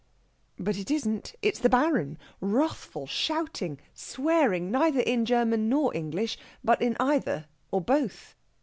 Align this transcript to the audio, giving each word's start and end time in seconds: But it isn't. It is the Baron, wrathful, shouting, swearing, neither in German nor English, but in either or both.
But 0.57 0.79
it 0.79 0.89
isn't. 0.89 1.35
It 1.43 1.53
is 1.53 1.59
the 1.59 1.69
Baron, 1.69 2.17
wrathful, 2.39 3.05
shouting, 3.05 3.79
swearing, 3.93 4.71
neither 4.71 5.01
in 5.01 5.25
German 5.25 5.69
nor 5.69 5.95
English, 5.95 6.39
but 6.63 6.81
in 6.81 6.97
either 6.99 7.45
or 7.69 7.81
both. 7.81 8.35